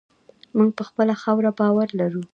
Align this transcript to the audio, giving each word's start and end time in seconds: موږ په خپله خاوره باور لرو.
موږ 0.57 0.69
په 0.77 0.83
خپله 0.89 1.13
خاوره 1.21 1.49
باور 1.59 1.87
لرو. 1.99 2.21